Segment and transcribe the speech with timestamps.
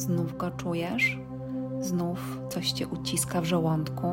[0.00, 1.18] Znów go czujesz?
[1.80, 4.06] Znów coś cię uciska w żołądku?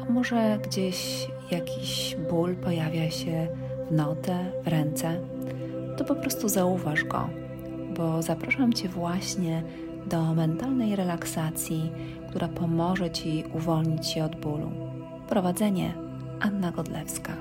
[0.00, 3.48] A może gdzieś jakiś ból pojawia się
[3.90, 5.20] w notę, w ręce?
[5.96, 7.28] To po prostu zauważ go,
[7.96, 9.62] bo zapraszam cię właśnie
[10.06, 11.92] do mentalnej relaksacji,
[12.30, 14.70] która pomoże ci uwolnić się od bólu.
[15.28, 15.94] Prowadzenie
[16.40, 17.32] Anna Godlewska.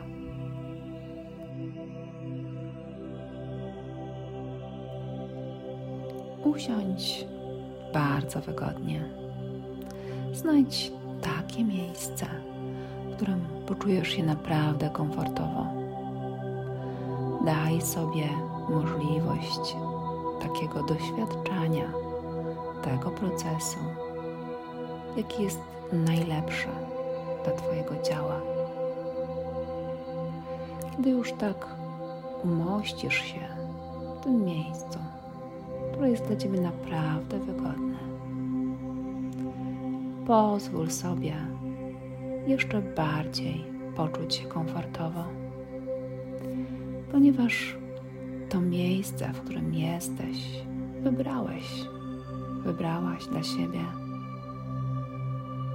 [6.44, 7.26] Usiądź
[7.94, 9.04] bardzo wygodnie.
[10.34, 10.92] Znajdź
[11.22, 12.26] takie miejsce,
[13.12, 15.66] w którym poczujesz się naprawdę komfortowo.
[17.46, 18.30] Daj sobie
[18.70, 19.76] możliwość
[20.42, 21.92] takiego doświadczania
[22.84, 23.80] tego procesu,
[25.18, 25.60] jaki jest
[25.94, 26.68] najlepszy
[27.44, 28.42] dla Twojego ciała.
[30.92, 31.68] Kiedy już tak
[32.44, 33.40] umościsz się
[34.20, 35.00] w tym miejscu,
[36.02, 37.98] które jest dla Ciebie naprawdę wygodne,
[40.28, 41.36] pozwól sobie
[42.48, 43.64] jeszcze bardziej
[43.96, 45.24] poczuć się komfortowo,
[47.12, 47.76] ponieważ
[48.50, 50.64] to miejsce, w którym jesteś,
[51.04, 51.86] wybrałeś,
[52.64, 53.86] wybrałaś dla siebie.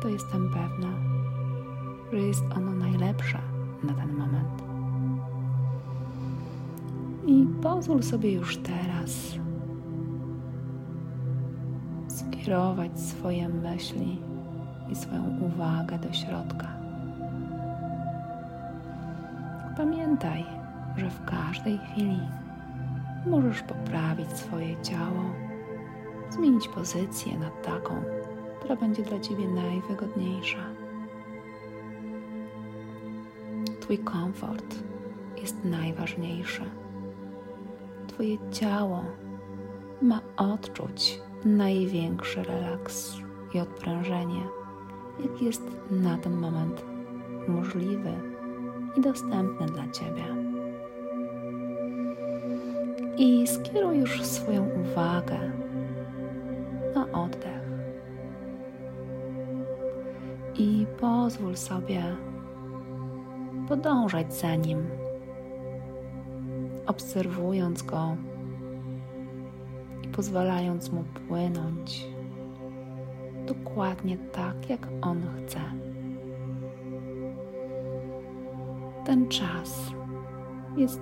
[0.02, 0.92] To jestem pewna,
[2.12, 3.38] że jest ono najlepsze
[3.82, 4.62] na ten moment.
[7.26, 9.36] I pozwól sobie już teraz
[12.46, 14.18] skierować swoje myśli
[14.92, 16.68] i swoją uwagę do środka.
[19.76, 20.44] Pamiętaj,
[20.96, 22.20] że w każdej chwili
[23.26, 25.22] możesz poprawić swoje ciało,
[26.30, 27.94] zmienić pozycję na taką,
[28.58, 30.64] która będzie dla Ciebie najwygodniejsza.
[33.80, 34.74] Twój komfort
[35.42, 36.62] jest najważniejszy.
[38.06, 39.04] Twoje ciało
[40.02, 43.16] ma odczuć największy relaks
[43.54, 44.42] i odprężenie,
[45.20, 46.84] jaki jest na ten moment
[47.48, 48.12] możliwy
[48.96, 50.24] i dostępny dla Ciebie.
[53.18, 55.38] I skieruj już swoją uwagę
[56.94, 57.66] na oddech.
[60.58, 62.02] I pozwól sobie
[63.68, 64.86] podążać za nim,
[66.86, 68.16] obserwując go
[70.16, 72.06] pozwalając mu płynąć
[73.46, 75.60] dokładnie tak, jak on chce.
[79.04, 79.90] Ten czas
[80.76, 81.00] jest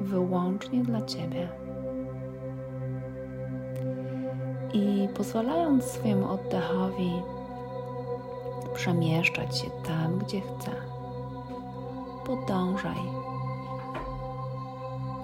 [0.00, 1.48] wyłącznie dla Ciebie.
[4.72, 7.12] I pozwalając swojemu oddechowi
[8.74, 10.70] przemieszczać się tam, gdzie chce,
[12.26, 13.02] podążaj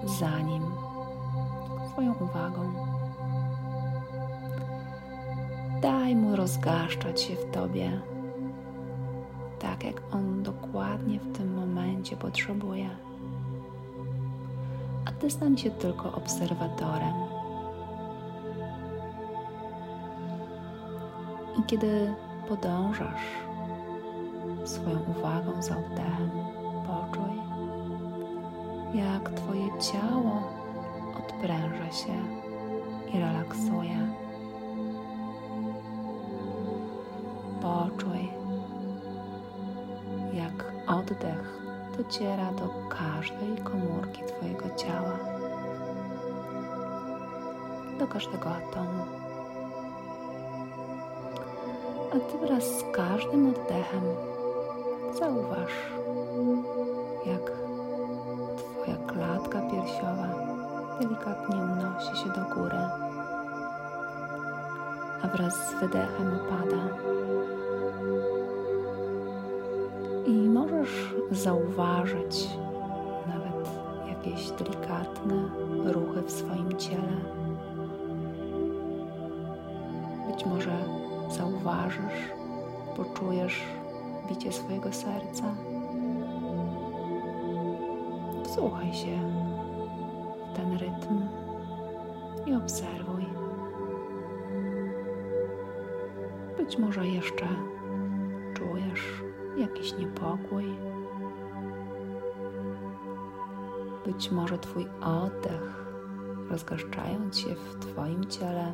[0.05, 0.63] za nim
[1.91, 2.86] swoją uwagą.
[6.07, 8.01] Daj mu rozgaszczać się w tobie,
[9.59, 12.89] tak jak on dokładnie w tym momencie potrzebuje.
[15.05, 17.13] A ty stań się tylko obserwatorem.
[21.59, 22.13] I kiedy
[22.49, 23.27] podążasz
[24.65, 26.31] swoją uwagą za oddechem,
[26.87, 27.37] poczuj,
[28.93, 30.43] jak Twoje ciało
[31.17, 32.13] odpręża się
[33.13, 34.26] i relaksuje.
[37.67, 38.29] Poczuj,
[40.33, 40.57] jak
[40.87, 41.59] oddech
[41.97, 45.17] dociera do każdej komórki Twojego ciała,
[47.99, 49.03] do każdego atomu.
[52.13, 54.03] A Ty wraz z każdym oddechem
[55.19, 55.71] zauważ,
[57.25, 57.51] jak
[58.57, 60.29] Twoja klatka piersiowa
[60.99, 62.79] delikatnie unosi się do góry,
[65.23, 66.77] a wraz z wydechem opada.
[70.25, 72.49] I możesz zauważyć
[73.27, 73.69] nawet
[74.09, 75.49] jakieś delikatne
[75.85, 77.17] ruchy w swoim ciele.
[80.31, 80.77] Być może
[81.29, 82.31] zauważysz,
[82.95, 83.63] poczujesz
[84.29, 85.43] bicie swojego serca.
[88.43, 89.17] Wsłuchaj się
[90.53, 91.21] w ten rytm
[92.45, 93.25] i obserwuj.
[96.57, 97.45] Być może jeszcze
[99.57, 100.65] jakiś niepokój.
[104.05, 105.85] Być może Twój oddech,
[106.49, 108.73] rozgaszczając się w Twoim ciele,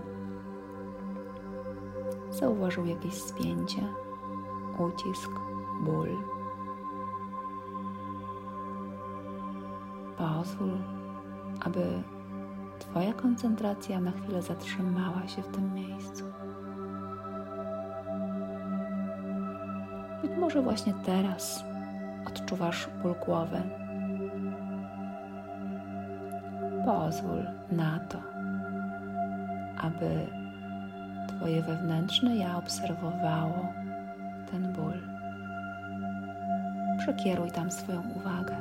[2.30, 3.94] zauważył jakieś spięcie,
[4.78, 5.32] ucisk,
[5.82, 6.10] ból.
[10.18, 10.72] Pozwól,
[11.60, 12.04] aby
[12.80, 16.33] Twoja koncentracja na chwilę zatrzymała się w tym miejscu.
[20.44, 21.64] Może właśnie teraz
[22.28, 23.62] odczuwasz ból głowy.
[26.86, 28.18] Pozwól na to,
[29.78, 30.28] aby
[31.28, 33.74] Twoje wewnętrzne ja obserwowało
[34.52, 34.94] ten ból.
[36.98, 38.56] Przekieruj tam swoją uwagę.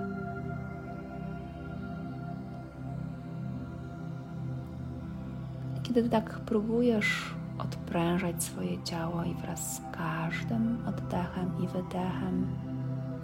[5.82, 12.46] Kiedy tak próbujesz odprężać swoje ciało i wraz z każdym oddechem i wydechem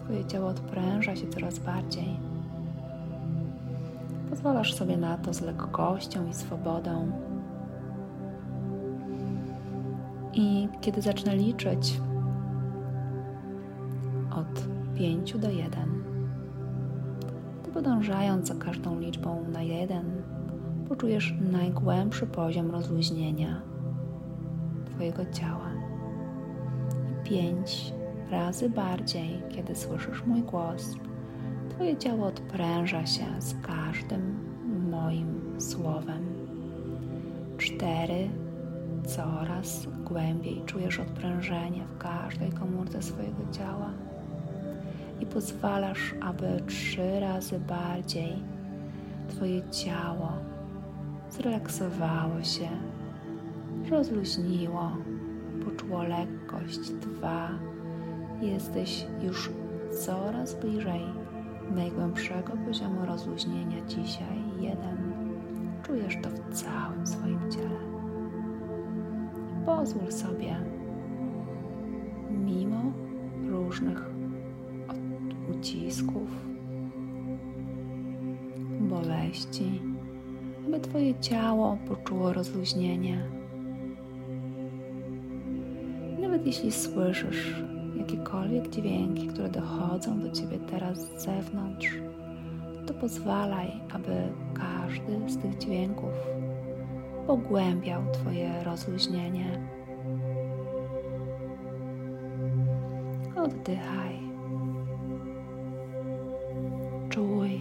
[0.09, 2.21] Twoje ciało odpręża się coraz bardziej.
[4.31, 7.13] Pozwalasz sobie na to z lekkością i swobodą.
[10.33, 12.01] I kiedy zacznę liczyć
[14.31, 14.67] od
[14.99, 16.05] 5 do 1,
[17.65, 20.23] to podążając za każdą liczbą na 1,
[20.89, 23.61] poczujesz najgłębszy poziom rozluźnienia
[24.99, 25.71] Twojego ciała.
[27.25, 27.93] I 5
[28.31, 30.95] razy bardziej, kiedy słyszysz mój głos.
[31.71, 34.39] Twoje ciało odpręża się z każdym
[34.91, 36.25] moim słowem.
[37.59, 38.29] Cztery.
[39.07, 43.91] Coraz głębiej czujesz odprężenie w każdej komórce swojego ciała
[45.21, 48.37] i pozwalasz, aby trzy razy bardziej
[49.29, 50.33] Twoje ciało
[51.31, 52.69] zrelaksowało się,
[53.91, 54.93] rozluźniło,
[55.65, 56.91] poczuło lekkość.
[56.91, 57.51] Dwa
[58.41, 59.51] jesteś już
[60.07, 61.01] coraz bliżej
[61.71, 64.43] najgłębszego poziomu rozluźnienia dzisiaj.
[64.61, 65.13] Jeden.
[65.83, 67.81] Czujesz to w całym swoim ciele.
[69.67, 70.57] Pozwól sobie,
[72.31, 72.93] mimo
[73.49, 74.11] różnych
[75.51, 76.29] ucisków,
[78.81, 79.83] boleści,
[80.67, 83.38] aby Twoje ciało poczuło rozluźnienie.
[86.49, 87.55] Jeśli słyszysz
[87.97, 91.89] jakiekolwiek dźwięki, które dochodzą do Ciebie teraz z zewnątrz,
[92.87, 96.13] to pozwalaj, aby każdy z tych dźwięków
[97.27, 99.69] pogłębiał Twoje rozluźnienie.
[103.37, 104.19] Oddychaj.
[107.09, 107.61] Czuj.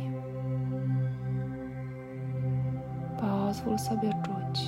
[3.22, 4.68] Pozwól sobie czuć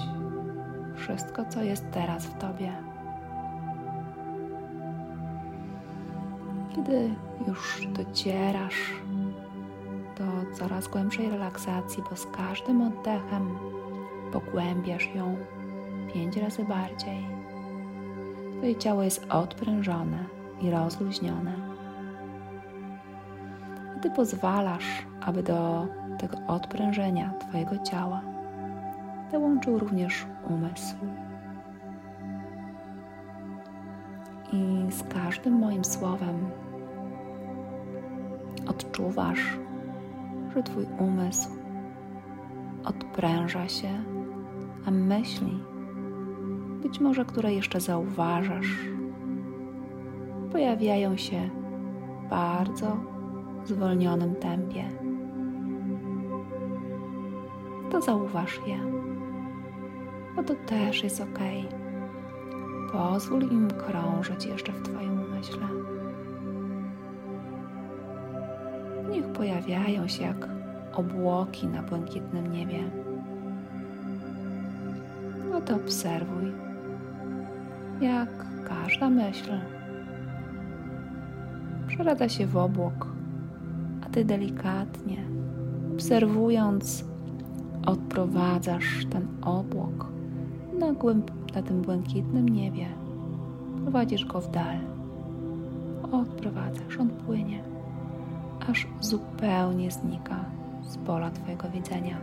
[0.95, 2.88] wszystko, co jest teraz w Tobie.
[6.79, 7.15] Kiedy
[7.47, 8.93] już docierasz
[10.17, 13.57] do coraz głębszej relaksacji, bo z każdym oddechem
[14.33, 15.37] pogłębiasz ją
[16.13, 17.25] pięć razy bardziej.
[18.57, 20.25] Twoje ciało jest odprężone
[20.61, 21.53] i rozluźnione.
[23.97, 25.87] A Ty pozwalasz, aby do
[26.19, 28.21] tego odprężenia Twojego ciała
[29.31, 30.95] dołączył również umysł.
[34.53, 36.51] I z każdym moim słowem
[38.69, 39.57] odczuwasz,
[40.55, 41.49] że Twój umysł
[42.85, 43.89] odpręża się,
[44.85, 45.59] a myśli,
[46.81, 48.77] być może które jeszcze zauważasz,
[50.51, 51.49] pojawiają się
[52.25, 52.97] w bardzo
[53.65, 54.89] zwolnionym tempie.
[57.91, 58.79] To zauważ je,
[60.35, 61.39] bo to też jest ok.
[62.91, 65.78] Pozwól im krążyć jeszcze w Twoim umyśle.
[69.39, 70.47] Pojawiają się jak
[70.93, 72.79] obłoki na błękitnym niebie.
[75.51, 76.51] No to obserwuj,
[78.01, 78.29] jak
[78.65, 79.51] każda myśl
[81.87, 83.07] przeradza się w obłok,
[84.05, 85.17] a ty delikatnie,
[85.93, 87.05] obserwując,
[87.85, 90.05] odprowadzasz ten obłok
[90.79, 92.87] na, głęb, na tym błękitnym niebie.
[93.81, 94.77] Prowadzisz go w dal.
[96.11, 97.68] Odprowadzasz, on płynie
[98.69, 100.45] aż zupełnie znika
[100.81, 102.17] z pola Twojego widzenia.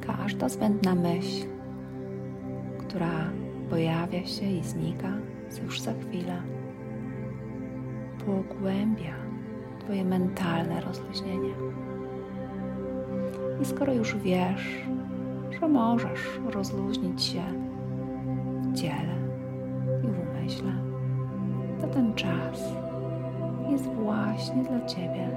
[0.00, 1.46] Każda zbędna myśl,
[2.78, 3.30] która
[3.70, 5.12] pojawia się i znika
[5.62, 6.42] już za chwilę,
[8.26, 9.14] pogłębia
[9.80, 11.54] Twoje mentalne rozluźnienie.
[13.62, 14.84] I skoro już wiesz,
[15.60, 17.42] że możesz rozluźnić się
[18.62, 19.16] w ciele
[20.04, 20.72] i w umyśle,
[21.80, 22.81] to ten czas
[23.72, 25.28] jest właśnie dla Ciebie.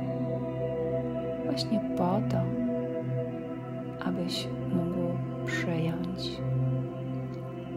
[1.45, 2.37] Właśnie po to,
[4.05, 6.41] abyś mógł przyjąć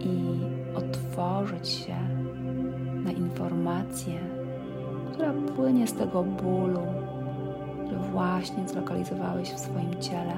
[0.01, 0.21] i
[0.75, 1.97] otworzyć się
[3.05, 4.21] na informację,
[5.13, 6.87] która płynie z tego bólu,
[7.85, 10.37] który właśnie zlokalizowałeś w swoim ciele.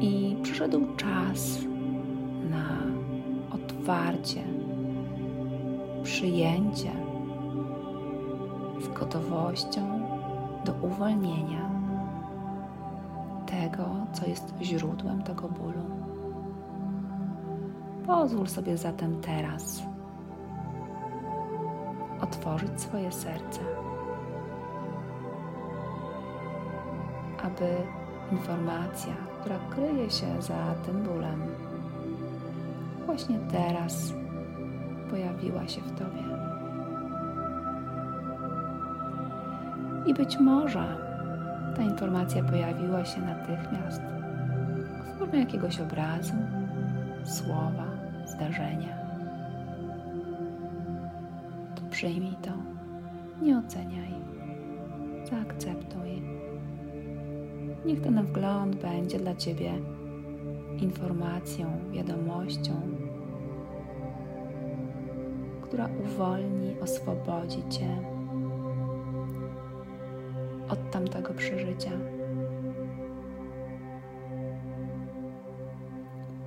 [0.00, 1.58] I przyszedł czas
[2.50, 2.66] na
[3.54, 4.49] otwarcie
[6.20, 6.92] przyjęcie
[8.80, 10.00] z gotowością
[10.64, 11.70] do uwolnienia
[13.46, 15.84] tego, co jest źródłem tego bólu.
[18.06, 19.82] Pozwól sobie zatem teraz
[22.20, 23.60] otworzyć swoje serce,
[27.42, 27.76] aby
[28.32, 31.42] informacja, która kryje się za tym bólem,
[33.06, 34.12] właśnie teraz
[35.10, 36.24] pojawiła się w Tobie.
[40.06, 40.96] I być może
[41.76, 44.02] ta informacja pojawiła się natychmiast
[45.14, 46.34] w formie jakiegoś obrazu,
[47.24, 47.86] słowa,
[48.26, 49.00] zdarzenia.
[51.74, 52.50] To przyjmij to,
[53.42, 54.14] nie oceniaj,
[55.30, 56.22] zaakceptuj.
[57.86, 59.72] Niech ten wgląd będzie dla Ciebie
[60.78, 62.89] informacją, wiadomością,
[65.70, 67.96] która uwolni, oswobodzi Cię
[70.68, 71.90] od tamtego przeżycia.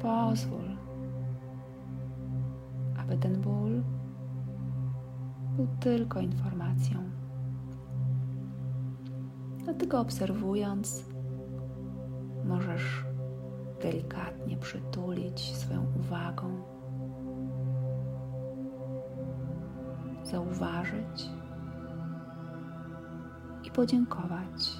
[0.01, 0.77] Pozwól,
[2.99, 3.83] aby ten ból
[5.55, 6.99] był tylko informacją.
[9.63, 11.05] Dlatego obserwując,
[12.45, 13.05] możesz
[13.81, 16.61] delikatnie przytulić swoją uwagą,
[20.33, 21.29] zauważyć
[23.63, 24.77] i podziękować,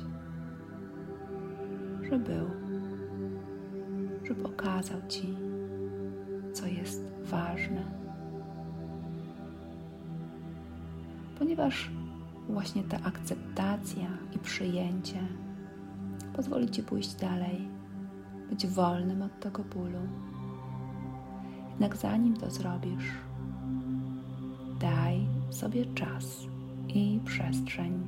[2.10, 2.48] że był,
[4.24, 5.38] że pokazał Ci,
[6.53, 7.83] co jest ważne.
[11.39, 11.91] Ponieważ
[12.50, 15.19] właśnie ta akceptacja i przyjęcie
[16.36, 17.67] pozwoli Ci pójść dalej,
[18.50, 20.01] być wolnym od tego bólu.
[21.69, 23.12] Jednak zanim to zrobisz,
[25.63, 26.48] sobie czas
[26.88, 28.00] i przestrzeń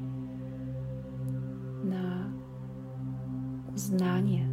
[1.83, 2.29] na
[3.75, 4.47] uznanie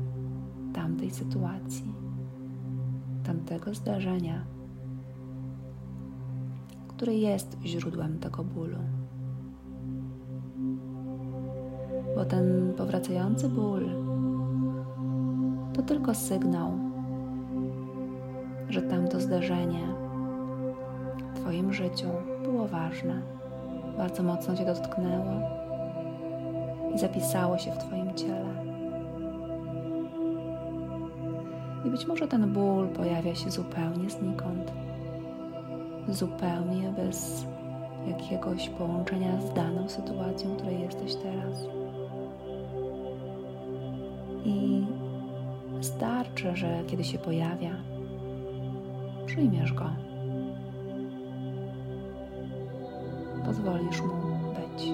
[0.73, 1.94] tamtej sytuacji,
[3.25, 4.44] tamtego zdarzenia,
[6.88, 8.78] które jest źródłem tego bólu.
[12.16, 13.88] Bo ten powracający ból
[15.73, 16.73] to tylko sygnał,
[18.68, 19.88] że tamto zdarzenie
[21.35, 22.09] w Twoim życiu
[22.62, 23.23] było ważne,
[23.97, 25.40] bardzo mocno Cię dotknęło
[26.95, 28.54] i zapisało się w Twoim ciele.
[31.85, 34.73] I być może ten ból pojawia się zupełnie znikąd,
[36.09, 37.47] zupełnie bez
[38.07, 41.66] jakiegoś połączenia z daną sytuacją, w której jesteś teraz.
[44.45, 44.87] I
[45.75, 47.71] wystarczy, że kiedy się pojawia,
[49.26, 50.12] przyjmiesz go.
[53.52, 54.14] Pozwolisz mu
[54.54, 54.92] być.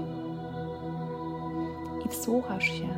[2.04, 2.88] I wsłuchasz się,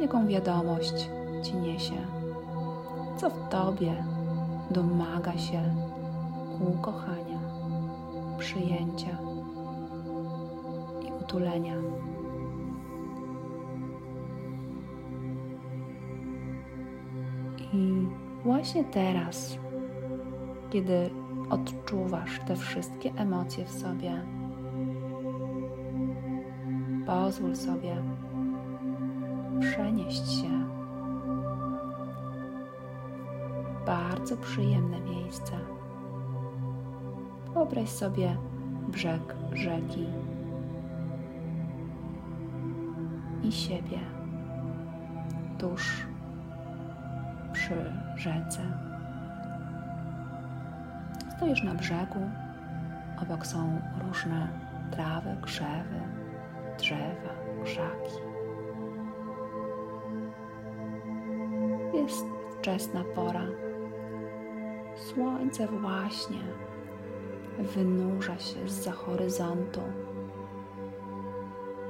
[0.00, 1.10] jaką wiadomość
[1.42, 2.06] ci niesie,
[3.16, 4.04] co w tobie
[4.70, 5.74] domaga się
[6.60, 7.38] ukochania,
[8.38, 9.18] przyjęcia
[11.02, 11.74] i utulenia.
[17.72, 18.06] I
[18.44, 19.58] właśnie teraz,
[20.70, 21.21] kiedy
[21.52, 24.22] odczuwasz te wszystkie emocje w sobie,
[27.06, 27.96] pozwól sobie
[29.60, 30.66] przenieść się
[33.82, 35.52] w bardzo przyjemne miejsce.
[37.54, 38.36] Wyobraź sobie
[38.88, 40.06] brzeg rzeki
[43.42, 43.98] i siebie
[45.58, 46.06] tuż
[47.52, 48.91] przy rzece.
[51.42, 52.20] Stoisz na brzegu,
[53.22, 54.48] obok są różne
[54.90, 56.00] trawy, krzewy,
[56.78, 57.34] drzewa,
[57.64, 58.16] krzaki.
[61.94, 62.24] Jest
[62.58, 63.46] wczesna pora.
[64.96, 66.40] Słońce właśnie
[67.58, 69.80] wynurza się z za horyzontu.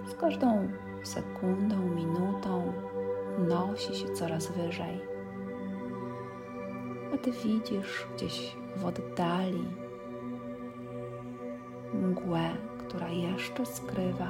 [0.07, 0.69] Z każdą
[1.03, 2.73] sekundą, minutą
[3.49, 5.13] nosi się coraz wyżej
[7.15, 9.65] a ty widzisz gdzieś w oddali
[11.95, 14.29] mgłę, która jeszcze skrywa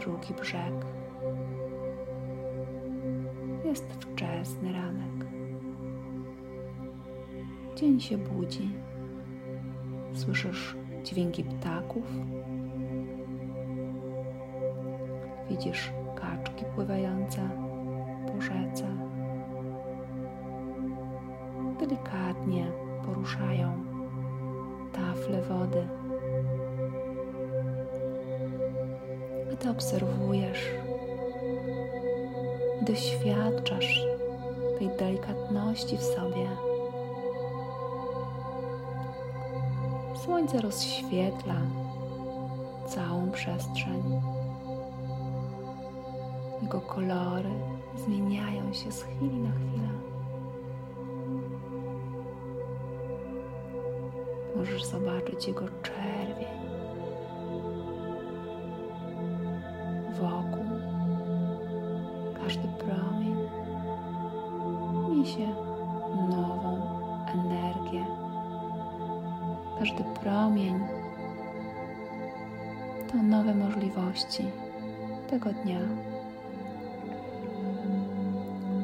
[0.00, 0.74] drugi brzeg.
[3.64, 5.26] Jest wczesny ranek.
[7.76, 8.70] Dzień się budzi.
[10.14, 12.04] Słyszysz dźwięki ptaków.
[15.50, 17.50] Widzisz kaczki pływające
[18.26, 19.17] po rzece.
[21.80, 22.66] Delikatnie
[23.06, 23.72] poruszają
[24.92, 25.88] tafle wody.
[29.58, 30.64] Ty obserwujesz
[32.82, 34.02] doświadczasz
[34.78, 36.48] tej delikatności w sobie.
[40.24, 41.54] Słońce rozświetla
[42.86, 44.20] całą przestrzeń.
[46.62, 47.50] Jego kolory
[47.96, 50.07] zmieniają się z chwili na chwilę.
[54.58, 56.58] Możesz zobaczyć jego czerwień
[60.20, 60.64] wokół.
[62.42, 63.36] Każdy promień
[65.10, 65.48] niesie
[66.30, 66.80] nową
[67.34, 68.06] energię.
[69.78, 70.80] Każdy promień
[73.12, 74.44] to nowe możliwości
[75.30, 75.80] tego dnia.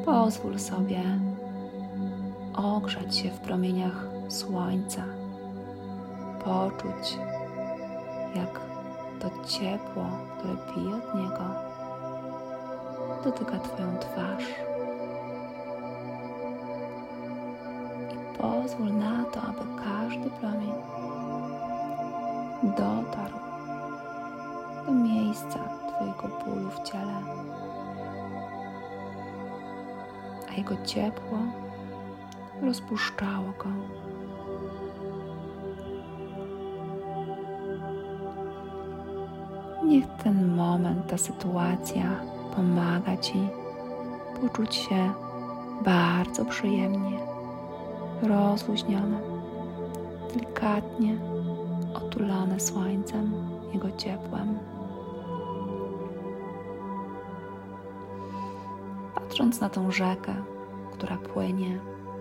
[0.05, 1.03] Pozwól sobie
[2.55, 5.05] ogrzać się w promieniach słońca,
[6.45, 7.19] poczuć,
[8.35, 8.61] jak
[9.21, 10.07] to ciepło,
[10.39, 11.45] które pije od niego,
[13.25, 14.45] dotyka Twoją twarz.
[18.13, 20.73] I pozwól na to, aby każdy promień
[22.63, 23.39] dotarł
[24.87, 25.59] do miejsca
[25.89, 27.23] Twojego bólu w ciele.
[30.51, 31.39] A jego ciepło
[32.63, 34.04] rozpuszczało go.
[40.25, 42.05] Ten moment, ta sytuacja
[42.57, 43.49] pomaga Ci
[44.41, 45.13] poczuć się
[45.85, 47.19] bardzo przyjemnie,
[48.23, 49.21] rozluźnione,
[50.33, 51.17] delikatnie
[51.95, 53.33] otulone słońcem,
[53.73, 54.59] jego ciepłem.
[59.15, 60.35] Patrząc na tą rzekę,
[60.93, 61.81] która płynie,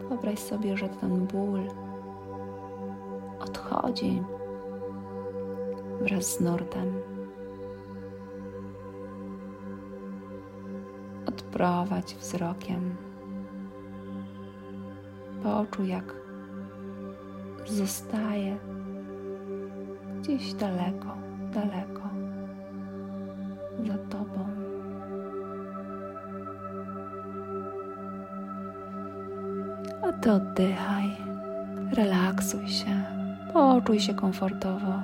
[0.10, 1.62] wyobraź sobie, że ten ból
[3.40, 4.24] odchodzi
[6.02, 7.13] wraz z nurtem.
[11.54, 12.96] Odprowadź wzrokiem.
[15.44, 16.14] Poczuj, jak
[17.66, 18.58] zostaje
[20.22, 21.18] gdzieś daleko,
[21.54, 22.10] daleko
[23.88, 24.48] za Tobą.
[30.02, 31.10] A Ty oddychaj,
[31.92, 33.04] relaksuj się,
[33.54, 35.02] poczuj się komfortowo,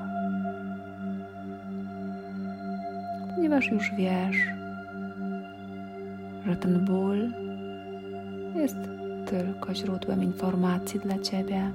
[3.36, 4.59] ponieważ już wiesz,
[6.50, 7.32] że ten ból
[8.56, 8.78] jest
[9.26, 11.72] tylko źródłem informacji dla Ciebie.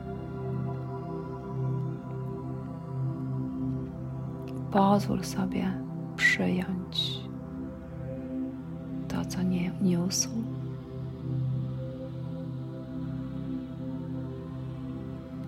[4.70, 5.72] Pozwól sobie
[6.16, 7.20] przyjąć
[9.08, 10.28] to, co nie niósł.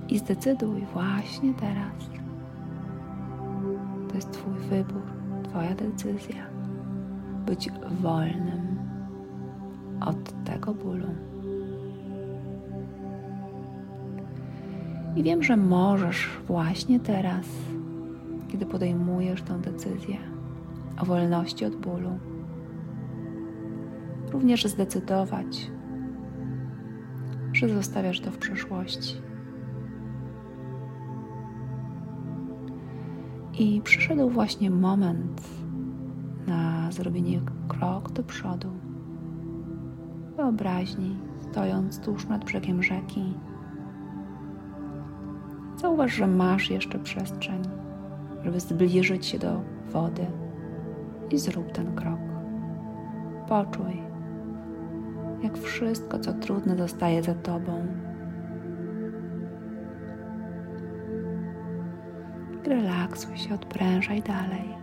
[0.09, 2.11] I zdecyduj właśnie teraz.
[4.09, 5.03] To jest Twój wybór,
[5.45, 6.47] Twoja decyzja.
[7.47, 7.71] Być
[8.03, 8.76] wolnym
[10.01, 11.07] od tego bólu.
[15.17, 17.47] I wiem, że możesz właśnie teraz
[18.49, 20.17] kiedy podejmujesz tę decyzję
[21.01, 22.19] o wolności od bólu.
[24.33, 25.71] Również zdecydować,
[27.53, 29.15] że zostawiasz to w przeszłości.
[33.59, 35.43] I przyszedł właśnie moment
[36.47, 38.86] na zrobienie krok do przodu.
[40.37, 41.17] Wyobraźni,
[41.51, 43.35] stojąc tuż nad brzegiem rzeki,
[45.77, 47.63] zauważ, że masz jeszcze przestrzeń
[48.47, 49.61] żeby zbliżyć się do
[49.93, 50.27] wody
[51.31, 52.21] i zrób ten krok.
[53.49, 54.03] Poczuj,
[55.43, 57.87] jak wszystko, co trudne, zostaje za tobą.
[62.65, 64.77] Relaksuj się, odprężaj dalej.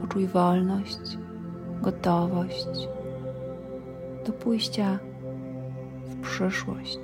[0.00, 1.18] Poczuj wolność,
[1.82, 2.88] gotowość
[4.30, 4.98] do pójścia
[6.06, 6.98] w przyszłość,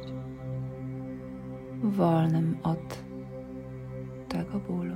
[1.83, 2.99] wolnym od
[4.29, 4.95] tego bólu.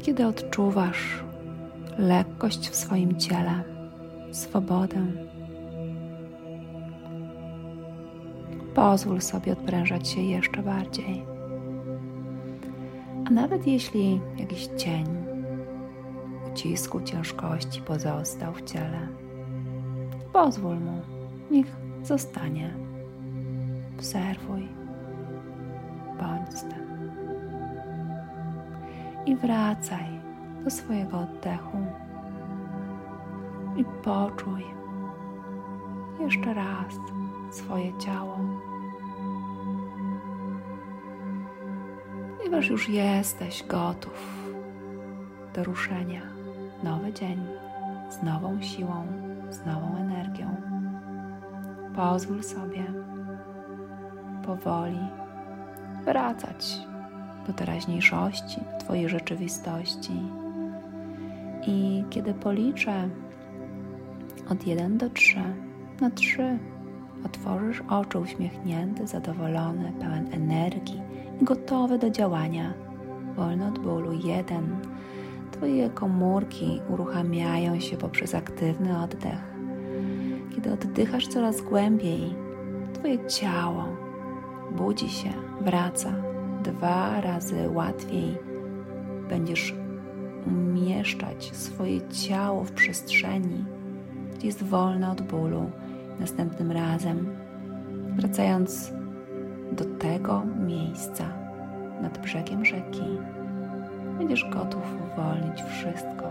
[0.00, 1.24] Kiedy odczuwasz
[1.98, 3.64] lekkość w swoim ciele,
[4.32, 5.06] swobodę,
[8.74, 11.24] pozwól sobie odprężać się jeszcze bardziej.
[13.24, 15.29] A nawet jeśli jakiś cień
[16.52, 19.08] ucisku, ciężkości pozostał w ciele,
[20.32, 21.00] pozwól mu,
[21.50, 22.74] niech zostanie.
[23.96, 24.68] Obserwuj,
[26.18, 27.10] bądź z tym.
[29.26, 30.20] I wracaj
[30.64, 31.78] do swojego oddechu.
[33.76, 34.64] I poczuj
[36.20, 36.94] jeszcze raz
[37.50, 38.38] swoje ciało.
[42.38, 44.50] Ponieważ już jesteś gotów
[45.54, 46.39] do ruszenia,
[46.82, 47.46] nowy dzień
[48.10, 49.06] z nową siłą,
[49.50, 50.56] z nową energią.
[51.96, 52.84] Pozwól sobie
[54.46, 54.98] powoli
[56.04, 56.80] wracać
[57.46, 60.22] do teraźniejszości, do Twojej rzeczywistości.
[61.66, 63.08] I kiedy policzę
[64.48, 65.40] od 1 do 3,
[66.00, 66.58] na 3
[67.26, 71.00] otworzysz oczy uśmiechnięty, zadowolony, pełen energii
[71.40, 72.72] i gotowy do działania.
[73.36, 74.12] Wolny od bólu.
[74.12, 74.89] 1.
[75.60, 79.54] Twoje komórki uruchamiają się poprzez aktywny oddech.
[80.54, 82.34] Kiedy oddychasz coraz głębiej,
[82.92, 83.84] Twoje ciało
[84.76, 86.12] budzi się, wraca
[86.64, 88.38] dwa razy łatwiej.
[89.28, 89.74] Będziesz
[90.46, 93.64] umieszczać swoje ciało w przestrzeni,
[94.34, 95.70] gdzie jest wolne od bólu.
[96.20, 97.36] Następnym razem,
[98.16, 98.92] wracając
[99.72, 101.24] do tego miejsca
[102.02, 103.18] nad brzegiem rzeki,
[104.20, 106.30] będziesz gotów uwolnić wszystko,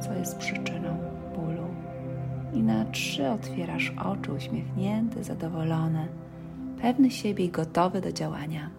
[0.00, 0.96] co jest przyczyną
[1.36, 1.66] bólu.
[2.54, 6.08] I na trzy otwierasz oczy uśmiechnięty, zadowolony,
[6.82, 8.70] pewny siebie i gotowy do działania.